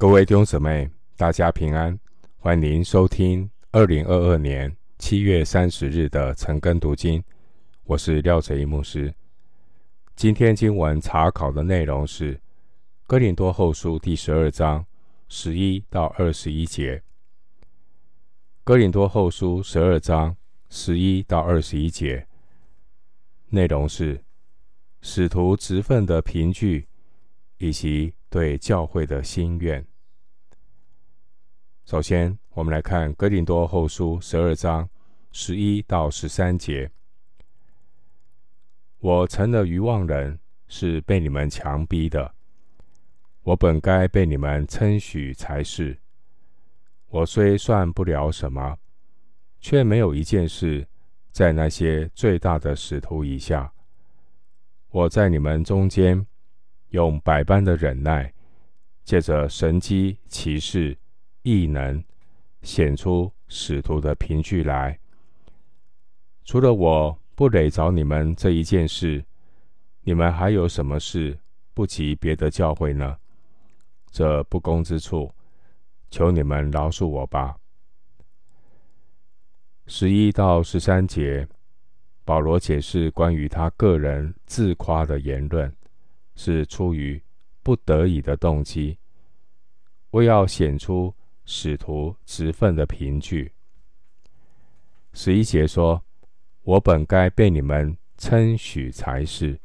[0.00, 2.00] 各位弟兄姊妹，大家平安，
[2.38, 7.22] 欢迎收听二零二二年七月三十日的晨更读经。
[7.84, 9.12] 我是廖哲一牧师。
[10.16, 12.34] 今天经文查考的内容是
[13.06, 14.86] 《哥林多后书》第十二章
[15.28, 16.96] 十一到二十一节。
[18.64, 20.34] 《哥林多后书》十二章
[20.70, 22.26] 十一到二十一节
[23.50, 24.18] 内容是
[25.02, 26.88] 使徒职分的凭据，
[27.58, 29.84] 以及对教会的心愿。
[31.90, 34.88] 首先，我们来看《哥林多后书》十二章
[35.32, 36.88] 十一到十三节。
[39.00, 42.32] 我成了愚妄人，是被你们强逼的。
[43.42, 45.98] 我本该被你们称许才是。
[47.08, 48.78] 我虽算不了什么，
[49.60, 50.86] 却没有一件事
[51.32, 53.72] 在那些最大的使徒以下。
[54.90, 56.24] 我在你们中间，
[56.90, 58.32] 用百般的忍耐，
[59.02, 60.96] 借着神机奇事、
[61.42, 62.02] 异能，
[62.62, 64.98] 显出使徒的凭据来。
[66.44, 69.24] 除了我不累着你们这一件事，
[70.02, 71.38] 你们还有什么事
[71.74, 73.16] 不及别的教会呢？
[74.10, 75.32] 这不公之处，
[76.10, 77.56] 求你们饶恕我吧。
[79.86, 81.46] 十一到十三节，
[82.24, 85.72] 保罗解释关于他个人自夸的言论。
[86.36, 87.22] 是出于
[87.62, 88.96] 不得已的动机，
[90.12, 91.14] 为要显出
[91.52, 93.50] 使徒职分的凭据。
[95.12, 96.00] 十一节说
[96.62, 99.58] ：“我本该被你们称许才是。”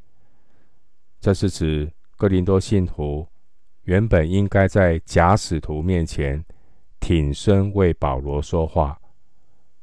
[1.22, 3.28] 这是指哥林多信徒
[3.84, 6.44] 原本应该在假使徒面前
[7.00, 9.00] 挺身为保罗说话，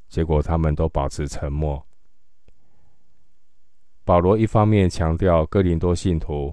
[0.08, 1.86] 结果他们都保持沉默。
[4.02, 6.52] 保罗一方面强调哥林多信徒。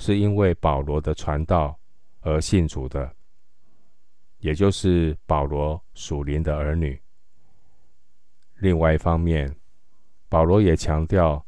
[0.00, 1.76] 是因为保罗的传道
[2.20, 3.12] 而信主的，
[4.38, 7.00] 也就是保罗属灵的儿女。
[8.56, 9.54] 另外一方面，
[10.28, 11.44] 保罗也强调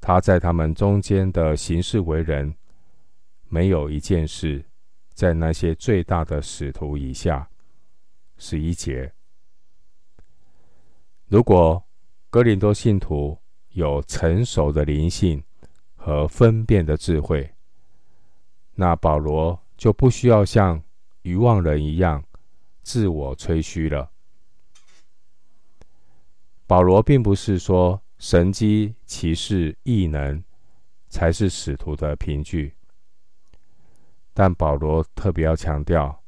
[0.00, 2.54] 他在他们中间的行事为人，
[3.48, 4.64] 没有一件事
[5.14, 7.48] 在那些最大的使徒以下。
[8.36, 9.12] 十一节，
[11.26, 11.82] 如果
[12.30, 13.36] 哥林多信徒
[13.70, 15.42] 有成熟的灵性
[15.96, 17.50] 和分辨的智慧。
[18.80, 20.80] 那保罗就不需要像
[21.22, 22.24] 愚妄人一样
[22.82, 24.10] 自我吹嘘了。
[26.66, 30.42] 保罗并不是说神迹、骑士、异能
[31.08, 32.74] 才是使徒的凭据，
[34.34, 36.22] 但保罗特别要强调，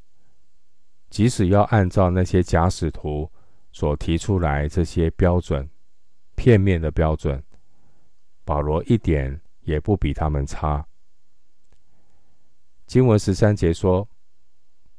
[1.10, 3.30] 即使要按照那些假使徒
[3.72, 5.68] 所提出来这些标准，
[6.36, 7.42] 片面的标准，
[8.44, 10.86] 保罗一点也不比他们差。
[12.86, 14.08] 经文十三节说：“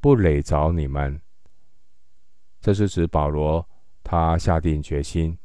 [0.02, 1.22] 不累着你们。”
[2.60, 3.66] 这是指保罗
[4.04, 5.38] 他下定决心，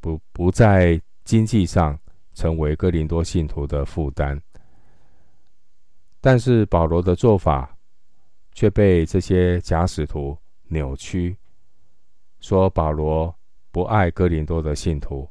[0.00, 1.98] 不不在经济上
[2.34, 4.42] 成为哥林多信徒的负担。
[6.20, 7.78] 但是保罗的做法
[8.52, 11.36] 却被这些假使徒扭曲，
[12.40, 13.34] 说保罗
[13.70, 15.30] 不爱哥林多的信徒。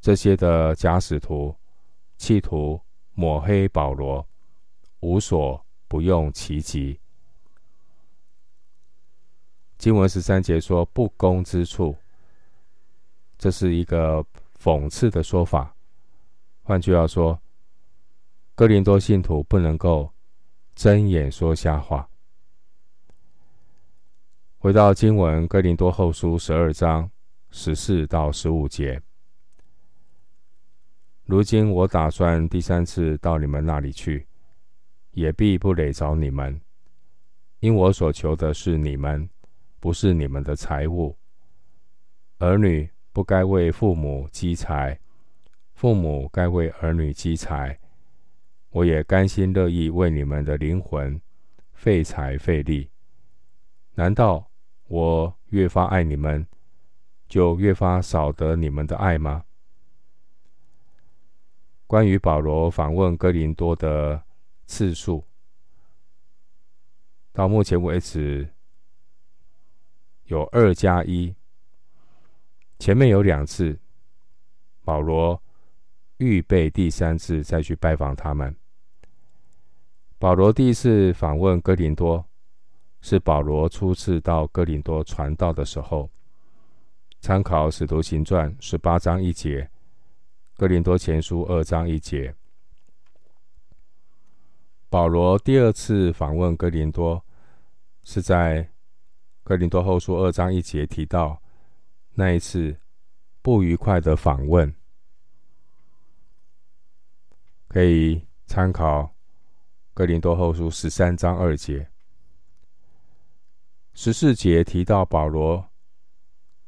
[0.00, 1.54] 这些的假使徒
[2.16, 2.80] 企图
[3.14, 4.26] 抹黑保罗。
[5.00, 7.00] 无所不用其极。
[9.78, 11.96] 经文十三节说：“不公之处。”
[13.38, 14.24] 这是一个
[14.60, 15.74] 讽刺的说法。
[16.62, 17.40] 换句话说，
[18.54, 20.12] 哥林多信徒不能够
[20.74, 22.08] 睁眼说瞎话。
[24.58, 27.08] 回到经文，哥林多后书十二章
[27.50, 29.00] 十四到十五节。
[31.24, 34.26] 如今我打算第三次到你们那里去。
[35.18, 36.60] 也必不累着你们，
[37.58, 39.28] 因我所求的是你们，
[39.80, 41.18] 不是你们的财物。
[42.38, 44.96] 儿女不该为父母积财，
[45.74, 47.76] 父母该为儿女积财。
[48.70, 51.20] 我也甘心乐意为你们的灵魂
[51.72, 52.88] 费财费力。
[53.96, 54.48] 难道
[54.86, 56.46] 我越发爱你们，
[57.26, 59.42] 就越发少得你们的爱吗？
[61.88, 64.22] 关于保罗访问哥林多的。
[64.68, 65.24] 次数
[67.32, 68.46] 到目前为止
[70.24, 71.34] 有二加一，
[72.78, 73.78] 前面有两次，
[74.84, 75.42] 保罗
[76.18, 78.54] 预备第三次再去拜访他们。
[80.18, 82.22] 保罗第一次访问哥林多，
[83.00, 86.10] 是保罗初次到哥林多传道的时候，
[87.20, 89.62] 参考《使徒行传》十八章一节，
[90.58, 92.34] 《哥林多前书》二章一节。
[94.90, 97.22] 保罗第二次访问哥林多，
[98.04, 98.70] 是在
[99.42, 101.42] 哥林多后书二章一节提到
[102.14, 102.74] 那一次
[103.42, 104.74] 不愉快的访问，
[107.68, 109.14] 可以参考
[109.92, 111.90] 哥林多后书十三章二节、
[113.92, 115.68] 十四节提到保罗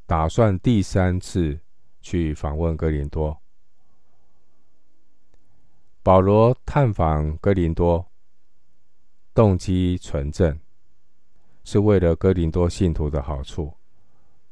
[0.05, 1.59] 打算第三次
[2.01, 3.41] 去访问哥林多。
[6.03, 8.10] 保罗探访哥林多，
[9.33, 10.59] 动机纯正，
[11.63, 13.73] 是为了哥林多信徒的好处，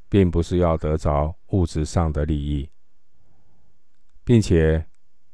[0.08, 2.70] 并不是要得着物质上的利益，
[4.24, 4.86] 并且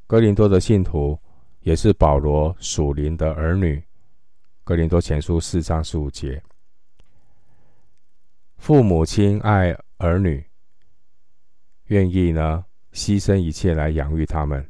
[0.07, 1.19] 哥林多的信徒
[1.61, 3.83] 也是保罗属灵的儿女。
[4.63, 6.41] 哥林多前书四章十五节，
[8.57, 10.43] 父母亲爱儿女，
[11.85, 14.67] 愿意呢牺牲一切来养育他们。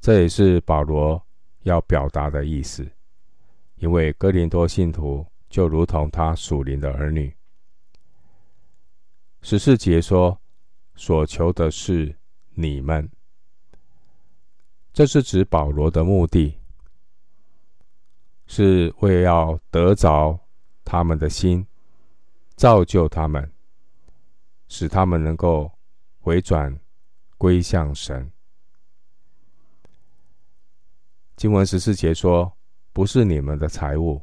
[0.00, 1.20] 这也是保罗
[1.62, 2.88] 要表达的意思，
[3.80, 7.34] 因为哥林多信徒就如同他属灵的儿女。
[9.40, 10.38] 十四节说
[10.94, 12.14] ：“所求的是
[12.50, 13.10] 你们。”
[14.92, 16.58] 这是指保罗的目的，
[18.46, 20.38] 是为要得着
[20.84, 21.66] 他们的心，
[22.56, 23.50] 造就他们，
[24.68, 25.72] 使他们能够
[26.18, 26.78] 回转
[27.38, 28.30] 归向神。
[31.34, 32.52] 经文十四节说
[32.92, 34.20] ：“不是你们的财物。”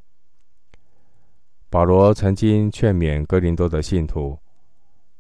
[1.69, 4.40] 保罗曾经劝勉哥林多的信徒，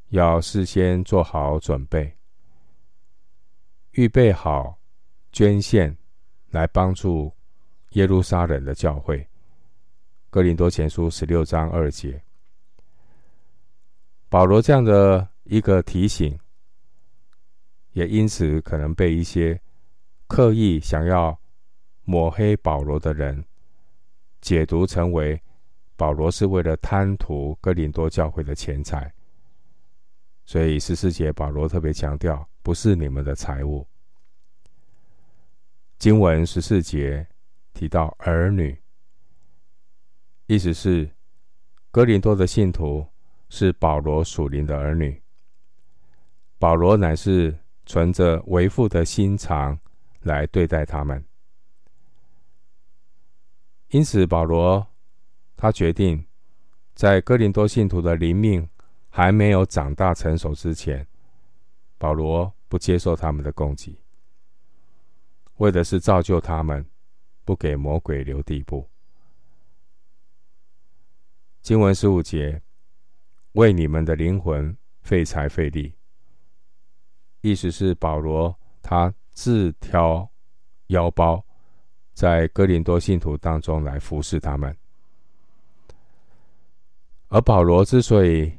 [0.09, 2.15] 要事先做好准备，
[3.91, 4.79] 预备好
[5.33, 5.97] 捐献，
[6.51, 7.33] 来帮助
[7.91, 9.27] 耶路撒冷的教会。
[10.29, 12.23] 哥林多前书十六章二节，
[14.29, 16.39] 保罗这样的一个提醒，
[17.91, 19.59] 也因此可能被一些
[20.27, 21.37] 刻意想要。
[22.09, 23.43] 抹黑保罗的人
[24.39, 25.41] 解读成为
[25.97, 29.13] 保罗是为了贪图哥林多教会的钱财，
[30.45, 33.85] 所以十四节保罗特别强调，不是你们的财物。
[35.99, 37.27] 经文十四节
[37.73, 38.79] 提到儿女，
[40.45, 41.09] 意思是
[41.91, 43.05] 哥林多的信徒
[43.49, 45.21] 是保罗属灵的儿女，
[46.57, 47.53] 保罗乃是
[47.85, 49.77] 存着为父的心肠
[50.21, 51.21] 来对待他们。
[53.89, 54.85] 因此，保罗
[55.55, 56.25] 他决定，
[56.93, 58.67] 在哥林多信徒的灵命
[59.09, 61.07] 还没有长大成熟之前，
[61.97, 63.97] 保罗不接受他们的供给，
[65.55, 66.85] 为的是造就他们，
[67.45, 68.89] 不给魔鬼留地步。
[71.61, 72.61] 经文十五节，
[73.53, 75.93] 为你们的灵魂费财费力，
[77.39, 80.29] 意思是保罗他自挑
[80.87, 81.46] 腰包。
[82.17, 84.75] 在哥林多信徒当中来服侍他们，
[87.27, 88.51] 而保罗之所以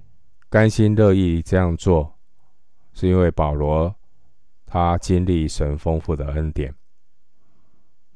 [0.48, 2.16] 甘心乐意这样做，
[2.92, 3.92] 是因为保罗
[4.64, 6.72] 他经历神丰富的恩典。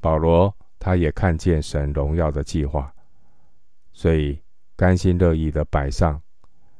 [0.00, 2.94] 保罗他也看见神荣耀的计划，
[3.92, 4.40] 所以
[4.76, 6.22] 甘心乐意的摆上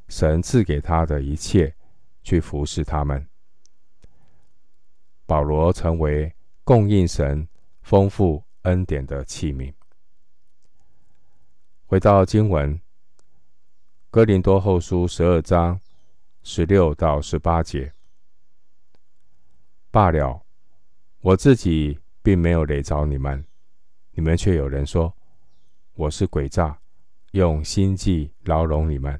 [0.07, 1.75] 神赐给他的一切，
[2.23, 3.27] 去服侍他们。
[5.25, 6.33] 保罗成为
[6.63, 7.45] 供应神
[7.81, 8.41] 丰富。
[8.63, 9.73] 恩典的器皿。
[11.85, 12.75] 回到经文，
[14.09, 15.79] 《哥林多后书》十二章
[16.41, 17.93] 十六到十八节。
[19.91, 20.41] 罢了，
[21.21, 23.45] 我自己并没有累着你们，
[24.11, 25.13] 你们却有人说
[25.93, 26.79] 我是诡诈，
[27.31, 29.19] 用心计牢笼你们。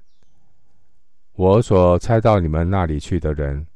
[1.34, 3.68] 我所差到你们那里去的人，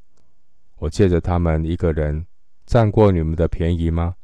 [0.77, 2.25] 我借着他们一个人
[2.65, 4.15] 占过你们的便宜吗？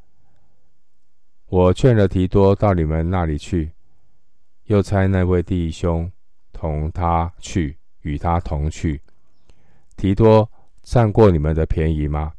[1.54, 3.70] 我劝了提多到你们那里去，
[4.64, 6.10] 又差那位弟兄
[6.52, 9.00] 同他去，与他同去。
[9.96, 10.50] 提多
[10.82, 12.32] 占过你们的便宜吗？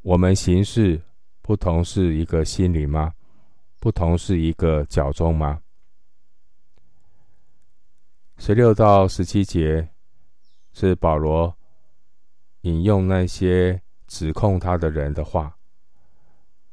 [0.00, 0.98] 我们行事
[1.42, 3.12] 不同是一个心里吗？
[3.80, 5.60] 不同是一个脚中吗？
[8.38, 9.90] 十六到十七节
[10.72, 11.54] 是保罗
[12.62, 15.55] 引用那些指控他的人的话。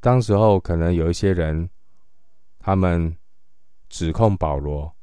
[0.04, 1.70] 当时候可能有一些人，
[2.60, 3.18] 他们
[3.88, 4.94] 指控保罗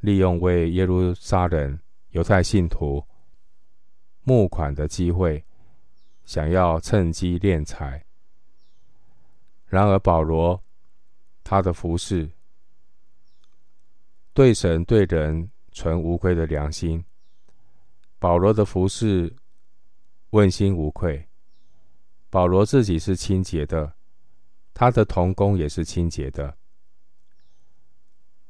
[0.00, 1.78] 利用为耶路撒冷
[2.12, 3.04] 犹太信徒
[4.22, 5.44] 募款的机会，
[6.24, 8.02] 想要趁机敛财。
[9.66, 10.58] 然而保罗
[11.42, 12.30] 他的服饰
[14.32, 17.04] 对神对人存无愧的良心，
[18.18, 19.36] 保罗的服饰
[20.30, 21.28] 问心无愧，
[22.30, 23.92] 保罗自己是清洁的。
[24.74, 26.58] 他的童工也是清洁的。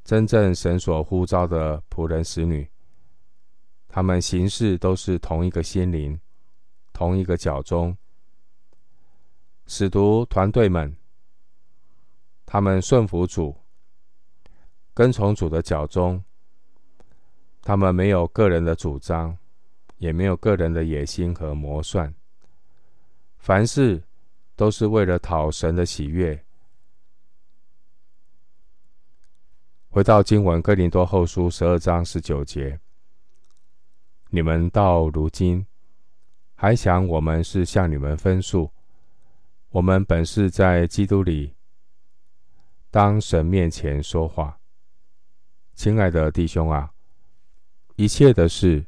[0.02, 2.68] 真正神所呼召的仆人使女，
[3.86, 6.18] 他们行事都是同一个心灵，
[6.92, 7.96] 同一个脚踪。
[9.66, 10.96] 使徒团队们，
[12.44, 13.56] 他们顺服主，
[14.92, 16.22] 跟从主的脚踪。
[17.62, 19.38] 他们没有个人的主张，
[19.96, 22.14] 也没有个人的野心和谋算，
[23.38, 24.02] 凡事
[24.56, 26.44] 都是为了讨神的喜悦。
[29.88, 32.80] 回到经文，哥林多后书十二章十九节：
[34.30, 35.64] 你们到如今
[36.54, 38.70] 还想我们是向你们分诉？
[39.70, 41.54] 我们本是在基督里，
[42.90, 44.58] 当神面前说话。
[45.74, 46.92] 亲爱的弟兄啊！
[47.96, 48.86] 一切的事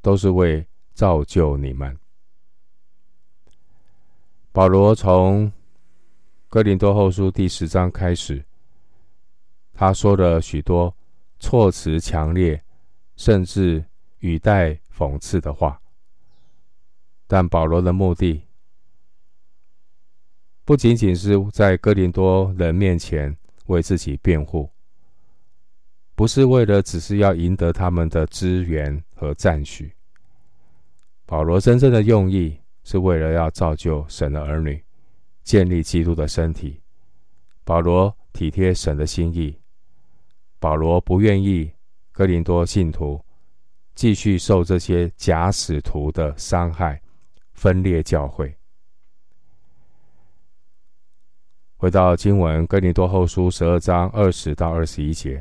[0.00, 1.98] 都是为造就你们。
[4.52, 5.52] 保罗从
[6.48, 8.44] 哥林多后书第十章开始，
[9.72, 10.92] 他说了许多
[11.38, 12.60] 措辞强烈，
[13.14, 13.84] 甚至
[14.18, 15.80] 语带讽刺的话。
[17.28, 18.42] 但保罗的目的，
[20.64, 24.68] 不仅仅是在哥林多人面前为自己辩护。
[26.16, 29.94] 不是为了只是要赢得他们的支援和赞许。
[31.24, 32.59] 保罗真正的用意
[32.90, 34.84] 是为了要造就神的儿女，
[35.44, 36.82] 建立基督的身体。
[37.62, 39.56] 保罗体贴神的心意。
[40.58, 41.70] 保罗不愿意
[42.10, 43.24] 哥林多信徒
[43.94, 47.00] 继续受这些假使徒的伤害，
[47.52, 48.52] 分裂教会。
[51.76, 55.40] 回到经文，哥林多后书十二章二十到二十一节。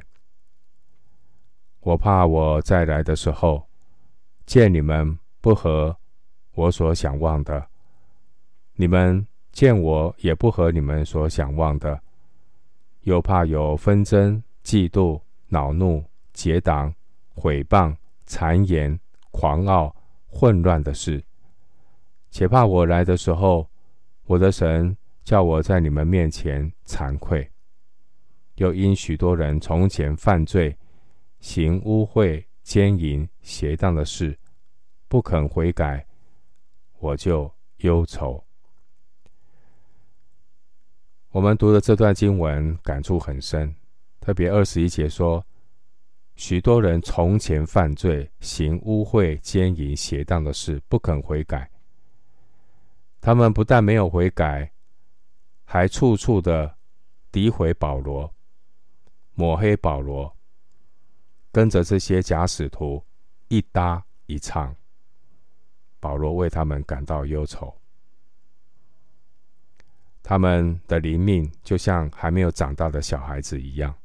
[1.80, 3.68] 我怕我再来的时候，
[4.46, 5.98] 见你们不和
[6.60, 7.58] 我所想望的；
[8.76, 12.02] 你们见我也不合你们所想望的，
[13.04, 16.94] 又怕有纷争、嫉妒、恼怒、结党、
[17.34, 17.96] 毁谤、
[18.28, 19.00] 谗言、
[19.32, 19.96] 狂傲、
[20.28, 21.24] 混乱的事。
[22.30, 23.66] 且怕我来的时候，
[24.26, 27.50] 我的神叫我在你们面前惭愧，
[28.56, 30.76] 又因许多人从前犯罪。
[31.40, 34.38] 行污秽、奸淫、邪荡的事，
[35.08, 36.06] 不肯悔改，
[37.00, 38.44] 我就忧愁。
[41.32, 43.76] 我们读的这段经文感触很深，
[44.20, 45.46] 特别二十一节说，
[46.36, 51.70] 许多人从前犯罪，行污秽、奸淫、邪荡的事，不肯悔改。
[53.22, 54.72] 他们不但没有悔改，
[55.66, 56.76] 还处处的
[57.32, 58.34] 诋毁保罗，
[59.36, 60.36] 抹黑保罗。
[61.52, 63.04] 跟着这些假使徒
[63.48, 64.76] 一搭一唱，
[66.00, 67.74] 保罗为他们感到忧愁。
[70.22, 73.96] 他们的灵命就像还没有长大的小孩子一样，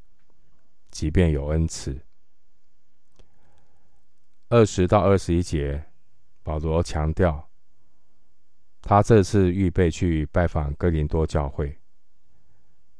[0.89, 1.99] 即便有恩赐。
[4.49, 5.83] 二十到二十一节，
[6.41, 7.47] 保罗强调，
[8.81, 11.77] 他这次预备去拜访哥林多教会，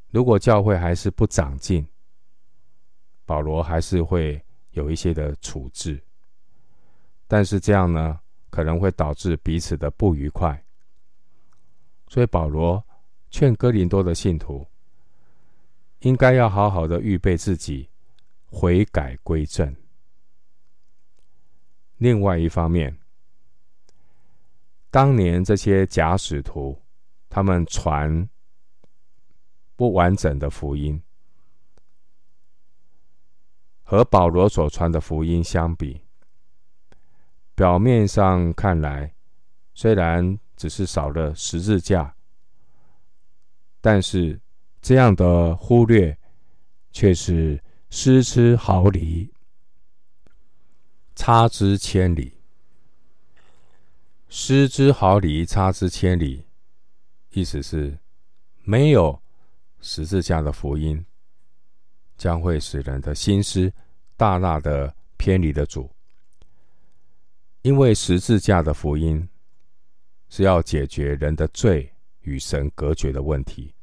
[0.09, 1.87] 如果教会还是不长进，
[3.25, 6.03] 保罗还是会有一些的处置，
[7.27, 8.19] 但是这样呢，
[8.55, 10.63] 可能会导致彼此的不愉快。
[12.07, 12.81] 所以保罗
[13.29, 14.65] 劝哥林多的信徒，
[16.00, 17.89] 应该要好好的预备自己，
[18.45, 19.75] 悔改归正。
[21.97, 22.97] 另外一方面，
[24.89, 26.81] 当年这些假使徒，
[27.27, 28.29] 他们传
[29.75, 31.01] 不完整的福音。
[33.83, 36.01] 和保罗所传的福音相比，
[37.55, 39.15] 表面上看来，
[39.74, 42.13] 虽然只是少了十字架，
[43.81, 44.39] 但是
[44.81, 46.15] 这样的忽略
[46.91, 47.59] 却是
[47.89, 49.33] 失之毫厘，
[51.15, 52.33] 差之千里。
[54.27, 56.45] 失之毫厘，差之千里，
[57.31, 57.97] 意思是
[58.63, 59.17] 没有
[59.79, 61.03] 十字架的福音。
[62.17, 63.71] 将会使人的心思
[64.15, 65.93] 大大的偏离了主，
[67.65, 69.27] 因为十字架的福音
[70.29, 73.74] 是要解决人的罪与神隔绝的问题。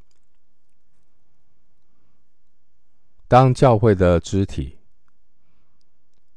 [3.27, 4.79] 当教会的肢体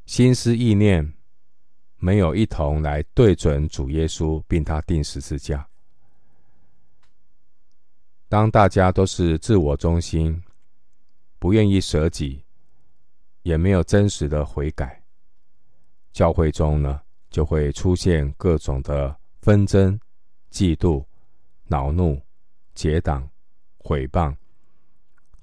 [0.08, 1.14] 心思意念
[1.98, 5.70] 没有一同来对准主耶稣，并他钉十字架，
[8.28, 10.42] 当大家都是自我中心。
[11.38, 12.44] 不愿意舍己，
[13.44, 15.04] 也没有真实的悔改，
[16.12, 17.02] 教会中呢，
[17.36, 20.00] 就会出现各种的纷争、
[20.50, 21.06] 嫉妒、
[21.66, 22.18] 恼怒、
[22.74, 23.30] 结党、
[23.78, 24.34] 毁谤、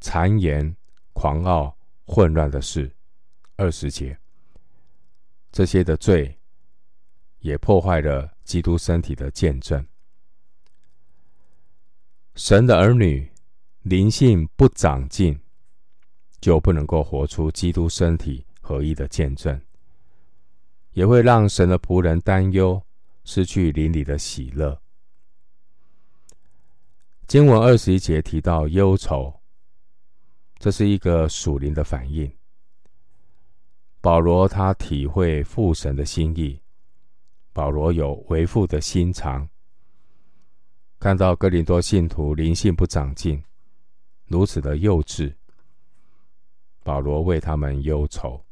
[0.01, 0.75] 谗言、
[1.13, 2.91] 狂傲、混乱的事。
[3.57, 4.19] 二十节，
[5.51, 6.35] 这些的罪
[7.41, 9.87] 也破坏了基督身体的见证。
[12.37, 13.31] 神的儿女
[13.83, 15.39] 灵性不长进，
[16.41, 19.61] 就不能够活出基督身体合一的见证，
[20.93, 22.83] 也会让神的仆人担忧，
[23.25, 24.81] 失去邻里的喜乐。
[27.27, 29.41] 经文二十一节提到忧愁，
[30.59, 32.31] 这是一个属灵的反应。
[34.01, 36.61] 保罗他体会父神的心意，
[37.53, 39.49] 保罗有为父的心肠。
[40.99, 43.43] 看到哥林多信徒灵性不长进，
[44.27, 45.35] 如此的幼稚，
[46.83, 48.45] 保罗为他们忧愁。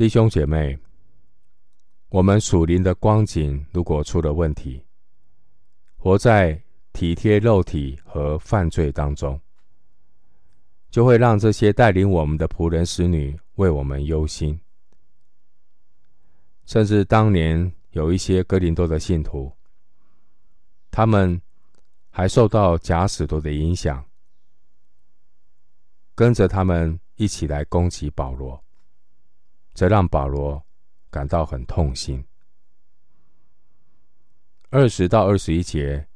[0.00, 0.78] 弟兄姐妹，
[2.08, 4.82] 我们属灵的光景如果出了问题，
[5.98, 6.58] 活在
[6.94, 9.38] 体贴肉体和犯罪当中。
[10.88, 14.58] 就会让这些带领我们的仆人、使女为我们忧心，
[16.64, 19.52] 甚至当年有一些哥林多的信徒，
[20.90, 21.38] 他们
[22.08, 24.02] 还受到假使徒的影响，
[26.14, 28.64] 跟着他们一起来攻击保罗，
[29.74, 30.64] 这让保罗
[31.10, 32.24] 感到很痛心。
[34.70, 36.06] 二十到二十一节，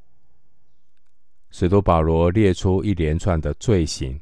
[1.50, 4.20] 使徒保罗列出一连串的罪行。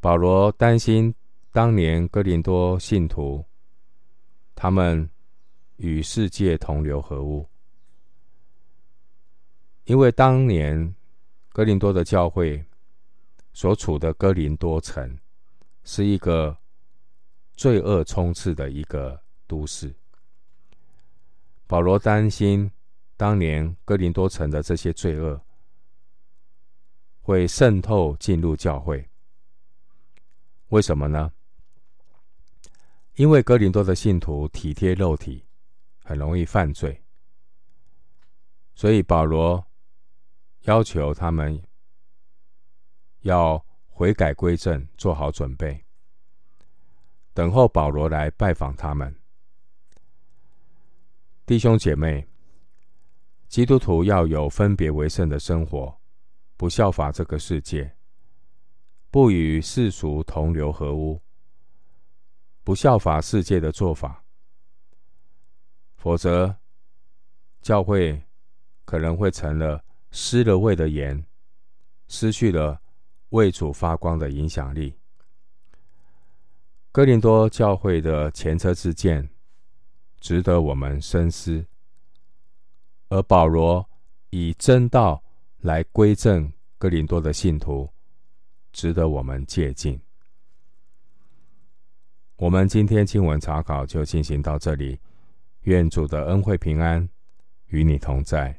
[0.00, 1.14] 保罗担心
[1.50, 3.44] 当年哥林多信徒，
[4.54, 5.08] 他们
[5.76, 7.46] 与世界同流合污，
[9.84, 10.94] 因为当年
[11.50, 12.64] 哥林多的教会
[13.52, 15.18] 所处的哥林多城
[15.84, 16.56] 是一个
[17.56, 19.94] 罪恶充斥的一个都市。
[21.66, 22.70] 保罗担心
[23.16, 25.40] 当年哥林多城的这些罪恶
[27.22, 29.08] 会渗透进入教会。
[30.68, 31.32] 为什么呢？
[33.14, 35.46] 因为哥林多的信徒体贴肉体，
[36.04, 37.02] 很容易犯罪，
[38.74, 39.64] 所以保罗
[40.62, 41.62] 要求他们
[43.20, 45.85] 要悔改归正，做好准备，
[47.36, 49.14] 等候保罗来拜访他们。
[51.44, 52.26] 弟兄姐妹，
[53.46, 55.94] 基督徒要有分别为圣的生活，
[56.56, 57.94] 不效法这个世界。
[59.10, 61.20] 不与世俗同流合污，
[62.64, 64.24] 不效法世界的做法，
[65.98, 66.56] 否则
[67.60, 68.18] 教会
[68.86, 71.22] 可能会成了失了味的盐，
[72.08, 72.80] 失去了
[73.28, 74.98] 为主发光的影响力。
[76.96, 79.28] 哥林多教会的前车之鉴，
[80.18, 81.62] 值得我们深思。
[83.10, 83.86] 而保罗
[84.30, 85.22] 以真道
[85.58, 87.86] 来归正哥林多的信徒。
[88.72, 90.00] 值得我们借鉴。
[92.36, 94.98] 我们今天经文查考就进行到这里，
[95.64, 97.06] 愿主的恩惠平安
[97.66, 98.58] 与你同在。